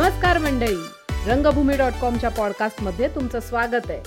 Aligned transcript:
नमस्कार 0.00 0.38
मंडळी. 0.38 0.76
रंगभूमी 1.26 1.76
डॉट 1.76 1.92
कॉमच्या 2.00 2.30
पॉडकास्टमध्ये 2.30 3.08
तुमचं 3.14 3.40
स्वागत 3.40 3.90
आहे. 3.90 4.02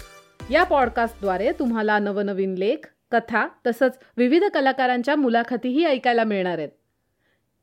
या 0.54 0.64
पॉडकास्टद्वारे 0.64 1.52
तुम्हाला 1.52 2.00
नवनवीन 2.00 2.54
लेख 2.54 2.88
कथा 3.12 3.48
तसंच 3.68 4.00
विविध 4.18 4.44
कलाकारांच्या 4.54 5.16
मुलाखतीही 5.16 5.86
ऐकायला 5.86 6.24
मिळणार 6.24 6.58
आहेत. 6.58 6.70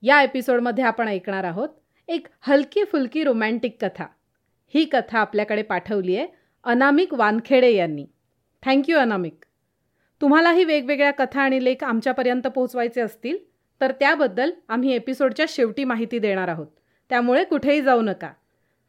या 0.03 0.23
एपिसोडमध्ये 0.23 0.85
आपण 0.85 1.09
ऐकणार 1.09 1.45
आहोत 1.45 1.69
एक 2.09 2.27
हलकी 2.41 2.85
फुलकी 2.85 3.25
रोमॅन्टिक 3.25 3.85
कथा. 3.85 4.05
ही 4.75 4.85
कथा 4.85 5.19
आपल्याकडे 5.19 5.63
पाठवली 5.63 6.17
आहे 6.17 6.27
अनामिक 6.65 7.15
वानखेडे 7.15 7.75
यांनी. 7.75 8.07
Thank you 8.65 8.99
Anamik. 8.99 9.45
तुम्हालाही 10.21 10.65
वेगवेगळ्या 10.65 11.11
कथा 11.11 11.41
आणि 11.41 11.65
लेख 11.65 11.85
आमच्यापर्यंत 11.85 12.47
पोहोचवायचे 12.47 13.01
असतील 13.01 13.37
तर 13.81 13.93
त्याबद्दल 13.93 14.51
आम्ही 14.69 14.93
एपिसोडच्या 14.93 15.47
शेवटी 15.49 15.85
माहिती 15.85 16.19
देणार 16.19 16.49
आहोत. 16.49 16.80
त्यामुळे 17.11 17.45
कुठेही 17.45 17.83
जाऊ 17.83 18.03
नका. 18.03 18.31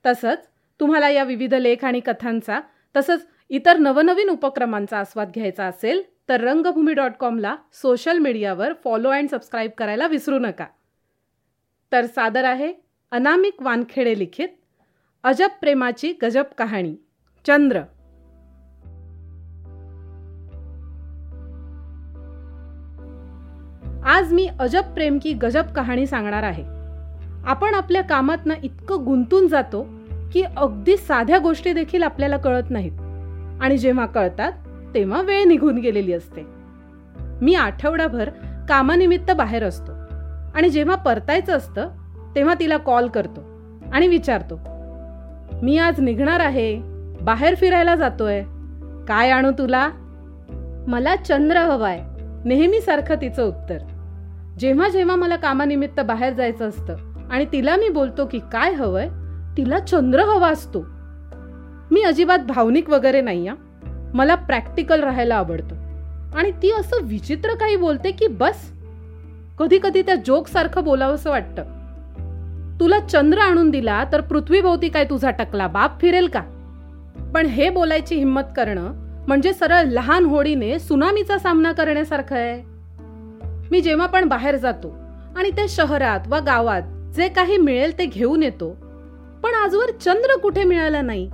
तसंच 0.06 0.48
तुम्हाला 0.80 1.10
या 1.10 1.24
विविध 1.24 1.54
लेख 1.54 1.86
आणि 1.86 2.00
कथांचा 2.00 2.60
तसंच 2.96 3.28
इतर 3.50 3.78
नवनवीन 3.78 4.30
उपक्रमांचा 4.30 4.98
आस्वाद 4.98 5.32
घ्यायचा 5.36 5.66
असेल 5.66 6.02
तर 6.30 6.42
रंगभूमी 6.42 6.94
डॉट 6.94 7.12
कॉमला 7.20 7.56
सोशल 7.74 8.18
मीडियावर 8.18 8.74
फॉलो 8.84 9.10
अँड 9.10 9.30
सबस्क्राईब 9.30 9.72
करायला 9.78 10.08
विसरू 10.08 10.40
नका. 10.40 10.66
तर 11.92 12.06
सादर 12.06 12.44
आहे 12.44 12.74
अनामिक 13.12 13.62
वानखेडे 13.62 14.20
लिखित 14.20 14.48
अजब 15.24 15.50
प्रेमाची 15.62 16.14
गजब 16.22 16.44
कहाणी 16.58 16.96
चंद्र. 17.48 17.82
आज 24.06 24.34
मी 24.34 24.50
अजब 24.60 24.94
प्रेम 24.94 25.20
की 25.24 25.34
गजब 25.34 25.74
कहाणी 25.76 26.06
सांगणार 26.08 26.44
आहे. 26.44 26.81
आपण 27.46 27.76
आपल्या 27.76 28.04
कामातनं 28.04 28.54
इतकं 28.64 29.06
गुंतून 29.06 29.48
जातो 29.48 29.88
की 30.34 30.44
अगदी 30.58 30.98
साध्या 30.98 31.38
गोष्टी 31.38 31.74
देखील 31.74 32.04
आपल्याला 32.04 32.38
कळत 32.38 32.64
नाहीत. 32.70 32.92
आणि 33.62 33.78
जेव्हा 33.78 34.06
कळतात 34.06 34.52
तेव्हा 34.94 35.22
वेळ 35.22 35.44
निघून 35.44 35.76
गेलेली 35.76 36.14
असते. 36.14 36.42
मी 37.42 37.56
आठवडाभर 37.56 38.30
कामानिमित्त 38.70 39.32
बाहेर 39.32 39.64
असतो. 39.64 39.92
आणि 40.56 40.70
जेव्हा 40.70 40.96
परतायचं 40.96 41.58
असतं 41.58 41.90
तेव्हा 42.36 42.54
तिला 42.60 42.78
कॉल 42.78 43.08
करतो 43.08 43.44
आणि 43.94 44.08
विचारतो 44.08 44.60
मी 45.64 45.78
आज 45.78 46.00
निघणार 46.00 46.40
आहे? 46.40 46.82
बाहेर 47.22 47.56
फिरायला 47.56 47.96
जातोय? 47.96 48.44
काय 49.08 49.30
आणू 49.30 49.52
तुला? 49.52 49.90
मला 50.88 51.16
चंद्र 51.16 51.58
हवाय. 51.58 52.02
नेहमीसारखं 52.46 53.16
तिचं 53.16 53.44
उत्तर. 53.44 53.78
जेव्हा 54.60 54.90
जेव्हा 54.90 55.16
मला 55.16 55.36
कामानिमित्त 55.36 56.00
बाहेर 56.00 56.34
जायचं 56.34 56.70
असतं 56.70 57.11
आणि 57.32 57.46
तिला 57.46 57.76
मी 57.76 57.90
बोलतो 57.90 58.26
की 58.26 58.40
काय 58.40 58.74
हवंय? 58.74 59.08
तिला 59.58 59.80
चंद्र 59.80 60.20
हवा 60.20 60.50
असतो. 60.50 60.86
मी 61.92 62.02
अजिबात 62.02 62.40
भावनिक 62.40 62.90
वगैरे 62.90 63.22
नाही 63.22 63.50
मला 64.14 64.36
प्रॅक्टिकल 64.36 65.04
राहायला 65.04 65.36
आवडतो. 65.36 65.76
आणि 66.38 66.52
ती 66.52 66.72
असं 66.72 66.98
विचित्र 67.04 67.50
काही 67.50 67.76
बोलते 67.76 68.12
की 68.12 68.28
बस. 68.28 68.72
कधी 69.60 69.80
कधी 69.84 70.02
त्या 70.02 70.16
जोक 70.16 70.48
सारखं 70.48 70.84
बोलावंसं 70.84 71.30
वाटतं. 71.30 71.64
तुला 72.80 73.00
चंद्र 73.00 73.38
आणून 73.38 73.70
दिला 73.70 74.04
तर 74.12 74.22
पृथ्वीभोवती 74.22 74.90
काय 74.90 75.04
तुझा 75.04 75.32
टकला? 75.32 75.68
बाप 75.68 76.02
फिरेल 76.02 76.28
का? 76.28 76.42
पण 77.36 77.46
हे 77.46 77.70
बोलायची 77.70 78.16
हिंमत 78.16 78.42
करणं 78.56 78.92
म्हणजे 79.28 79.54
सरळ 79.54 79.84
लहान 79.84 80.26
होडीने 80.26 80.80
सुनामीचा 80.80 81.38
सामना 81.38 81.72
करण्यासारखं 81.72 82.36
आहे. 82.36 82.62
मी 83.72 83.82
जेव्हा 83.82 84.06
पण 84.06 84.26
बाहेर 84.26 84.56
जातो 84.56 84.96
आणि 85.38 85.50
त्या 85.50 85.66
शहरात 85.70 86.20
वा 86.28 86.40
गावात 86.40 86.82
जे 87.16 87.28
काही 87.28 87.58
मिळेल 87.58 87.98
ते 87.98 88.06
घेऊन 88.06 88.44
येतो. 88.44 88.70
पण 89.44 89.54
आजवर 89.66 89.92
चंद्र 90.02 90.40
कुठे 90.40 90.64
मिळाला 90.64 91.02
नाही? 91.02 91.32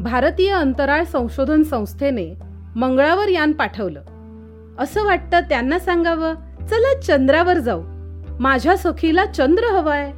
भारतीय 0.00 0.50
अंतराळ 0.50 1.04
संशोधन 1.04 1.62
संस्थेने 1.62 2.34
मंगळावर 2.76 3.28
यान 3.28 3.52
पाठवलं. 3.52 4.02
असं 4.78 5.04
वाटतं 5.04 5.40
त्यांना 5.40 5.78
सांगावं 5.78 6.34
चला 6.66 7.00
चंद्रावर 7.00 7.58
जाऊ. 7.58 7.82
माझ्या 8.40 8.76
सखीला 8.76 9.24
चंद्र 9.24 9.64
हवाय. 9.64 10.12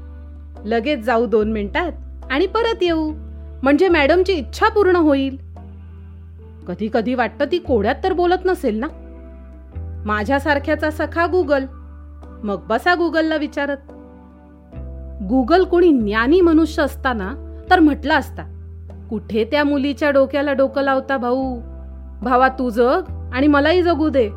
लगेच 0.65 0.99
जाऊ 0.99 1.27
दोन 1.27 1.53
मिनिटात 1.53 1.93
आणि 2.31 2.47
परत 2.47 2.83
येऊ. 2.83 3.13
म्हणजे 3.63 3.89
मॅडमची 3.89 4.33
इच्छा 4.33 4.69
पूर्ण 4.69 4.97
होईल. 4.97 5.37
कधी 6.69 6.89
कधी 6.93 7.15
वाटतं 7.15 7.45
ती 7.53 7.59
कोड्यात 7.59 7.95
तर 8.05 8.13
बोलत 8.13 8.45
नसेल 8.45 8.77
ना? 8.77 8.87
माझ्यासारख्याचा 10.07 10.91
सखा 10.91 11.27
गुगल. 11.27 11.65
मग 12.43 12.67
बसा 12.67 12.95
गुगलला 12.95 13.37
विचारत. 13.37 13.77
गुगल 15.23 15.65
कोणी 15.65 15.93
ज्ञानी 15.93 16.41
मनुष्य 16.41 16.83
असताना 16.83 17.35
तर 17.71 17.81
म्हटलं 17.81 18.15
असता 18.15 18.43
कुठे 19.11 19.45
त्या 19.45 19.65
मुलीच्या 19.65 20.11
डोक्याला 20.11 20.53
डोकं 20.53 20.83
लावता 20.83 21.17
भाऊ? 21.17 21.61
भावा 22.23 22.49
तू 22.49 22.71
जग 22.71 23.31
आणि 23.33 23.47
मलाही 23.47 23.83
जगू 23.83 24.09
दे. 24.09 24.29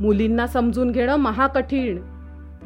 मुलींना 0.00 0.46
समजून 0.46 0.90
घेणं 0.90 1.16
महाकठीण. 1.16 1.98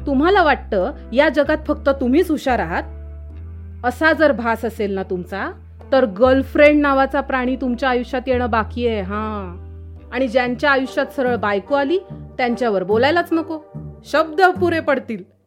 तुम्हाला 0.05 0.43
वाटतं 0.43 0.91
या 1.13 1.29
जगात 1.29 1.57
फक्त 1.67 1.89
तुम्हीच 1.89 2.31
हुशार 2.31 2.59
आहात? 2.59 2.83
असा 3.83 4.13
जर 4.13 4.31
भास 4.31 4.65
असेल 4.65 4.93
ना 4.93 5.03
तुमचा 5.03 5.51
तर 5.91 6.05
गर्लफ्रेंड 6.05 6.81
नावाचा 6.81 7.21
प्राणी 7.21 7.55
तुमच्या 7.55 7.89
आयुष्यात 7.89 8.21
येणं 8.27 8.49
बाकी 8.49 8.87
आहे 8.87 9.01
हा. 9.01 9.55
आणि 10.13 10.27
ज्यांच्या 10.27 10.71
आयुष्यात 10.71 11.05
सरळ 11.05 11.35
बायको 11.35 11.75
आली 11.75 11.99
त्यांच्यावर 12.37 12.83
बोलायलाच 12.83 13.29
नको. 13.31 13.59
शब्द 14.05 14.41
अपुरे 14.41 14.79
पडतील. 14.79 15.38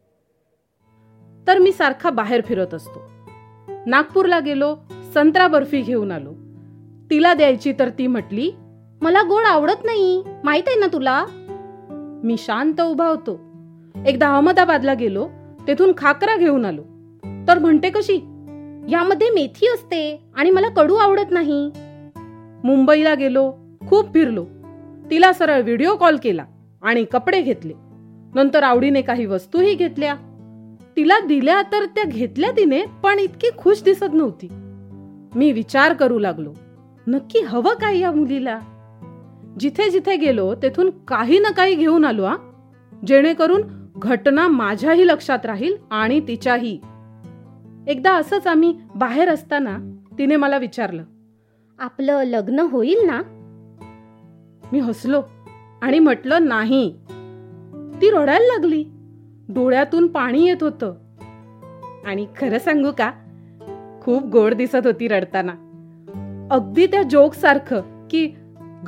तर 1.46 1.58
मी 1.58 1.72
सारखा 1.72 2.10
बाहेर 2.10 2.40
फिरत 2.46 2.74
असतो. 2.74 3.02
नागपूरला 3.86 4.40
गेलो 4.40 4.76
संत्रा 5.14 5.48
बर्फी 5.48 5.80
घेऊन 5.80 6.10
आलो. 6.12 6.32
तिला 7.10 7.34
द्यायची 7.34 7.72
तर 7.78 7.88
ती 7.88 8.06
म्हटली 8.06 8.50
मला 9.00 9.22
गोड 9.22 9.42
आवडत 9.42 9.84
नाही 9.84 10.24
माहीत 10.44 10.62
आहे 10.66 10.80
ना 10.80 10.86
तुला? 10.92 11.24
मी 12.24 12.36
शांत 12.38 12.80
उभा 12.80 13.06
होतो. 13.06 13.40
एकदा 14.06 14.34
अहमदाबादला 14.34 14.94
गेलो 14.94 15.28
तेथून 15.68 15.92
खाकरा 15.96 16.36
घेऊन 16.36 16.64
आलो. 16.64 16.82
तर 17.48 17.58
म्हणते 17.58 17.90
कशी 17.90 18.16
यामध्ये 18.88 19.30
मेथी 19.30 19.66
असते 19.66 20.22
आणि 20.34 20.50
मला 20.50 20.68
कडू 20.68 20.94
आवडत 20.94 21.30
नाही. 21.30 21.70
मुंबईला 22.64 23.14
गेलो 23.14 23.52
खूप 23.88 24.14
फिरलो. 24.14 24.44
तिला 25.10 25.32
सरळ 25.32 25.60
व्हिडिओ 25.62 25.96
कॉल 25.96 26.16
केला 26.22 26.44
आणि 26.82 27.04
कपडे 27.04 27.40
घेतले. 27.40 27.72
नंतर 28.34 28.62
आवडीने 28.62 29.02
काही 29.02 29.26
वस्तूही 29.26 29.74
घेतल्या. 29.74 30.14
तिला 30.96 31.18
दिल्या 31.20 31.62
तर 31.62 31.84
त्या 31.84 32.04
घेतल्या 32.04 32.50
तिने 32.50 32.82
पण 33.02 33.18
इतकी 33.18 33.46
खुश 33.58 33.82
दिसत 33.82 34.14
नव्हती. 34.14 34.48
मी 35.34 35.52
विचार 35.52 35.92
करू 35.92 36.18
लागलो 36.18 36.52
नक्की 37.06 37.38
हवं 37.38 37.74
काय 37.74 37.98
या 37.98 38.10
मुलीला? 38.10 38.58
जिथे 39.60 39.90
जिथे 39.90 40.16
गेलो 40.16 40.54
तेथून 40.54 40.90
काही 41.08 41.38
ना 41.38 41.50
काही 41.50 41.74
घेऊन 41.74 42.04
आलो 42.04 42.24
हा. 42.24 42.36
जेणेकरून 43.06 43.62
घटना 43.96 44.48
माझ्याही 44.48 45.06
लक्षात 45.06 45.46
राहील 45.46 45.74
आणि 45.90 46.20
तिच्याही. 46.20 46.78
एकदा 47.86 48.12
असंच 48.12 48.46
आम्ही 48.46 48.74
बाहेर 48.94 49.28
असताना 49.28 49.78
तिने 50.18 50.36
मला 50.36 50.56
विचारलं 50.56 51.04
आपलं 51.78 52.22
लग्न 52.24 52.60
होईल 52.60 53.06
ना? 53.06 53.22
मी 54.72 54.78
हसलो 54.78 55.22
आणि 55.82 55.98
म्हटलं 55.98 56.48
नाही. 56.48 56.94
ती 58.00 58.10
रडायला 58.10 58.46
लागली. 58.46 58.84
डोळ्यातून 59.54 60.06
पाणी 60.06 60.48
येत 60.48 60.62
होतं. 60.62 60.94
आणि 62.06 62.26
खरं 62.36 62.58
सांगू 62.58 62.90
का 62.98 63.10
खूप 64.02 64.22
गोड 64.22 64.54
दिसत 64.54 64.78
होती 64.84 65.08
रडताना. 65.08 65.52
अगदी 66.50 66.86
त्या 66.86 67.02
जोक 67.02 67.34
सारखं 67.34 68.06
की 68.10 68.34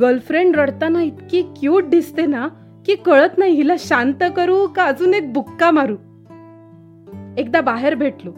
गर्लफ्रेंड 0.00 0.56
रडताना 0.56 1.02
इतकी 1.02 1.42
क्यूट 1.42 1.84
दिसते 1.84 2.26
ना 2.26 2.48
की 2.86 2.94
कळत 2.96 3.38
नाही 3.38 3.52
हिला 3.52 3.74
शांत 3.78 4.24
करू 4.36 4.66
का 4.66 4.84
अजून 4.84 5.14
एक 5.14 5.32
बुक्का 5.32 5.70
मारू. 5.70 5.94
एकदा 7.38 7.60
बाहेर 7.60 7.94
भेटलो. 7.94 8.32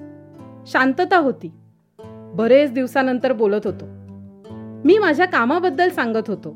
शांतता 0.67 1.17
होती. 1.17 1.53
बरेच 2.35 2.73
दिवसानंतर 2.73 3.33
बोलत 3.33 3.61
होतो. 3.65 3.85
मी 4.85 4.99
माझ्या 4.99 5.27
कामाबद्दल 5.27 5.89
सांगत 5.91 6.29
होतो. 6.29 6.51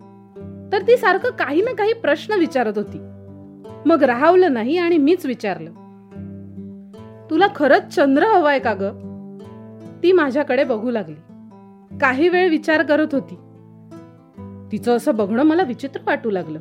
तर 0.73 0.83
ती 0.83 0.97
सारखं 0.97 1.31
काही 1.31 1.63
ना 1.63 1.75
काही 1.75 1.93
प्रश्न 1.93 2.35
विचारत 2.39 2.73
होती. 2.77 2.99
मग 3.87 4.03
राहावलं 4.03 4.53
नाही 4.53 4.79
आणि 4.79 4.99
मीच 4.99 5.27
विचारलं. 5.27 5.71
तुला 7.31 7.47
खरंच 7.57 7.95
चंद्र 7.95 8.23
हवाय 8.23 8.59
का 8.59 8.75
ग? 8.75 9.11
ती 10.03 10.13
माझ्याकडे 10.13 10.65
बघू 10.65 10.91
लागली. 10.91 11.15
काही 12.01 12.29
वेळ 12.29 12.49
विचार 12.49 12.83
करत 12.83 13.07
होती. 13.13 13.35
तिचं 14.73 14.97
असं 14.97 15.15
बघणं 15.15 15.43
मला 15.43 15.63
विचित्र 15.63 16.01
वाटू 16.07 16.31
लागलं. 16.31 16.61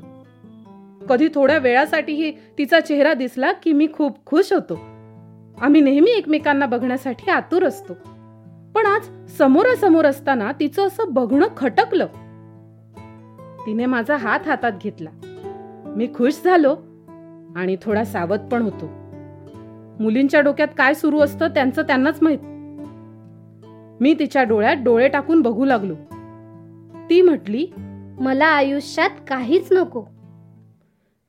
कधी 1.09 1.27
थोड्या 1.35 1.57
वेळासाठीही 1.57 2.31
तिचा 2.31 2.79
चेहरा 2.79 3.13
दिसला 3.13 3.51
की 3.51 3.73
मी 3.73 3.87
खूप 3.93 4.25
खुश 4.25 4.53
होतो. 4.53 4.73
आम्ही 5.61 5.81
नेहमी 5.81 6.11
एकमेकांना 6.11 6.65
बघण्यासाठी 6.65 7.31
आतुर 7.31 7.63
असतो. 7.65 7.93
पण 8.75 8.85
आज 8.85 9.31
समोरासमोर 9.37 10.05
असताना 10.05 10.51
तिचं 10.59 10.87
असं 10.87 11.03
बघणं 11.09 11.47
खटकलं. 11.57 12.05
तिने 13.65 13.85
माझा 13.85 14.15
हात 14.15 14.39
हातात 14.45 14.71
घेतला. 14.83 15.09
मी 15.95 16.07
खुश 16.07 16.41
झालो. 16.45 16.75
आणि 17.55 17.77
थोडा 17.81 18.03
सावध 18.03 18.39
पण 18.51 18.61
होतो. 18.61 18.89
मुलींच्या 20.03 20.41
डोक्यात 20.41 20.67
काय 20.77 20.93
सुरू 20.93 21.19
असतं 21.19 21.47
त्यांचं 21.47 21.81
त्यांनाच 21.81 22.19
माहीत. 22.21 22.39
मी 24.01 24.13
तिच्या 24.13 24.43
डोळ्यात 24.43 24.75
डोळे 24.83 25.07
टाकून 25.07 25.41
बघू 25.41 25.65
लागलो. 25.65 25.93
ती 27.09 27.21
म्हटली 27.21 27.67
मला 28.19 28.45
आयुष्यात 28.45 29.09
काहीच 29.27 29.67
नको. 29.71 30.03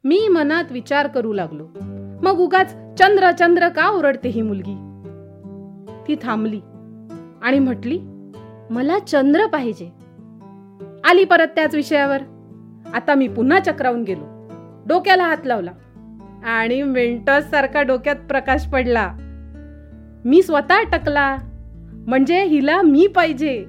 मी 0.04 0.28
मनात 0.28 0.64
विचार 0.70 1.06
करू 1.06 1.32
लागलो. 1.32 1.66
मग 2.22 2.38
उगाच 2.38 2.72
चंद्र 2.72 3.30
चंद्र 3.30 3.68
का 3.68 3.88
ओरडते 3.88 4.28
ही 4.28 4.42
मुलगी? 4.42 4.74
ती 6.08 6.16
थांबली 6.22 6.60
आणि 7.42 7.58
म्हटली 7.58 7.98
मला 8.70 8.98
चंद्र 8.98 9.46
पाहिजे. 9.46 9.90
आली 11.04 11.24
परत 11.24 11.46
त्याच 11.46 11.74
विषयावर. 11.74 12.22
आता 12.94 13.14
मी 13.14 13.28
पुन्हा 13.28 13.58
चक्रावून 13.58 14.02
गेलो. 14.02 14.48
डोक्याला 14.86 15.24
हात 15.24 15.46
लावला. 15.46 15.70
आणि 16.44 16.82
मिंटॉस 16.82 17.50
सारखा 17.50 17.82
डोक्यात 17.82 18.16
प्रकाश 18.16 18.66
पडला. 18.66 19.12
मी 20.24 20.42
स्वतः 20.42 20.82
टकला 20.92 21.36
म्हणजे 21.92 22.44
हिला 22.44 22.82
मी 22.82 23.06
पाहिजे. 23.06 23.64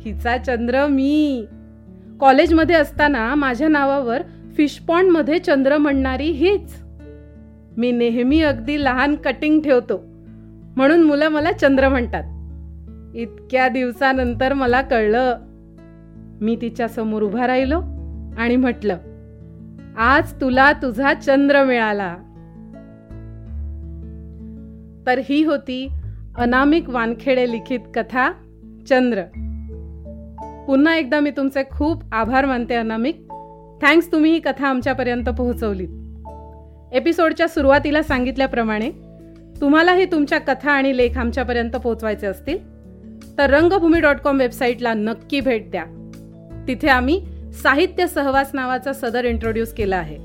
हिचा 0.00 0.36
चंद्र 0.36 0.86
मी. 0.86 1.46
कॉलेजमध्ये 2.20 2.76
असताना 2.76 3.34
माझ्या 3.34 3.68
नावावर 3.68 4.22
फिशपॉन्डमध्ये 4.56 5.38
चंद्र 5.38 5.78
म्हणणारी 5.78 6.26
हीच. 6.26 6.76
मी 7.76 7.90
नेहमी 7.90 8.42
अगदी 8.42 8.84
लहान 8.84 9.14
कटिंग 9.14 9.60
ठेवतो. 9.60 10.04
म्हणून 10.76 11.02
मुलं 11.02 11.28
मला 11.28 11.52
चंद्र 11.52 11.88
म्हणतात. 11.88 12.24
इतक्या 13.16 13.68
दिवसानंतर 13.68 14.52
मला 14.52 14.82
कळलं. 14.82 15.38
मी 16.40 16.56
तिच्या 16.60 16.88
समोर 16.88 17.22
उभा 17.22 17.46
राहिलो 17.46 17.80
आणि 18.38 18.56
म्हटलं 18.56 18.96
आज 19.98 20.32
तुला 20.40 20.72
तुझा 20.72 21.14
चंद्र 21.14 21.64
मिळाला. 21.64 22.16
तर 25.06 25.20
ही 25.24 25.44
होती 25.44 25.88
अनामिक 26.36 26.90
वानखेडे 26.90 27.50
लिखित 27.52 27.80
कथा 27.94 28.32
चंद्र. 28.88 29.22
पुन्हा 30.66 30.96
एकदा 30.96 31.20
मी 31.20 31.30
तुमचे 31.30 31.62
खूप 31.70 32.02
आभार 32.12 32.44
मानते 32.44 32.74
अनामिक. 32.74 33.16
थँक्स 33.82 34.12
तुम्ही 34.12 34.32
ही 34.32 34.40
कथा 34.40 34.68
आमच्यापर्यंत 34.68 35.24
पोहोचवलीत. 35.24 35.88
एपिसोडच्या 36.92 37.48
सुरुवातीला 37.48 38.02
सांगितल्याप्रमाणे 38.02 38.90
तुम्हालाही 39.60 40.04
तुमच्या 40.04 40.38
कथा 40.38 40.70
आणि 40.70 40.96
लेख 40.96 41.18
आमच्यापर्यंत 41.18 41.72
पोहोचवायचे 41.72 42.26
असतील 42.26 42.58
तर 43.38 43.50
रंगभूमी 43.50 44.00
डॉट 44.00 44.16
कॉम 44.16 44.38
वेबसाईटला 44.38 44.94
नक्की 44.94 45.40
भेट 45.40 45.70
द्या. 45.70 45.84
तिथे 46.68 46.88
आम्ही 46.88 47.33
साहित्य 47.62 48.06
सहवास 48.06 48.50
नावाचा 48.54 48.92
सदर 48.92 49.24
इंट्रोड्यूस 49.24 49.72
केला 49.72 49.96
आहे. 49.96 50.16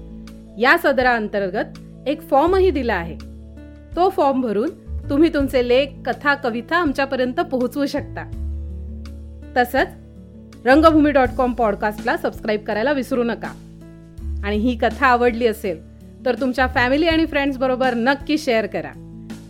या 0.61 0.75
सदराअंतर्गत 0.83 1.79
एक 2.07 2.21
फॉर्मही 2.21 2.71
दिला 2.71 2.93
आहे. 2.93 3.17
तो 3.95 4.09
फॉर्म 4.09 4.41
भरून 4.41 4.69
तुम्ही 5.09 5.33
तुमचे 5.33 5.67
लेख 5.67 5.87
कथा 6.05 6.33
कविता 6.33 6.77
आमच्यापर्यंत 6.77 7.39
पोहोचवू 7.39 7.85
शकता. 7.85 8.23
तसंच 9.57 9.87
रंगभूमी 10.65 11.11
डॉट 11.11 11.27
कॉम 11.37 11.53
पॉडकास्टला 11.53 12.17
सबस्क्राईब 12.17 12.63
करायला 12.63 12.91
विसरू 12.91 13.23
नका. 13.23 13.53
आणि 14.43 14.57
ही 14.57 14.77
कथा 14.77 15.07
आवडली 15.07 15.47
असेल 15.47 15.79
तर 16.25 16.35
तुमच्या 16.35 16.67
फॅमिली 16.67 17.07
आणि 17.07 17.25
फ्रेंड्सबरोबर 17.25 17.93
नक्की 17.93 18.37
शेअर 18.37 18.65
करा. 18.65 18.91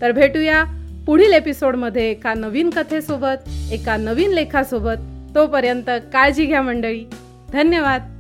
तर 0.02 0.12
भेटूया 0.12 0.64
पुढील 1.06 1.34
एपिसोडमध्ये 1.34 2.12
एका 2.12 2.34
नवीन 2.34 2.70
कथेसोबत 2.70 3.50
एका 3.72 3.98
नवीन 3.98 4.32
लेखासोबत. 4.32 4.96
तोपर्यंत 5.36 5.84
काळजी 5.88 6.46
घ्या 6.46 6.62
मंडळी. 6.62 7.06
धन्यवाद. 7.52 8.19